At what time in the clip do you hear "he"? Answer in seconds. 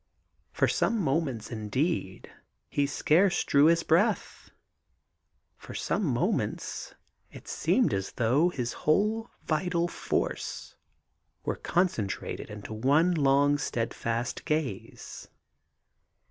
2.71-2.87